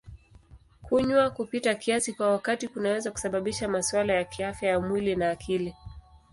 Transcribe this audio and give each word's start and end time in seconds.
Kunywa 0.81 1.29
kupita 1.29 1.75
kiasi 1.75 2.13
kwa 2.13 2.29
wakati 2.31 2.67
kunaweza 2.67 3.11
kusababisha 3.11 3.67
masuala 3.67 4.13
ya 4.13 4.23
kiafya 4.23 4.69
ya 4.69 4.79
mwili 4.79 5.15
na 5.15 5.29
akili. 5.31 5.75